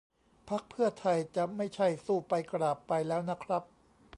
[0.49, 3.63] พรรคเพื่อไทยจะไม่ใช่สู้ไปกราบไปแล้วนะครับ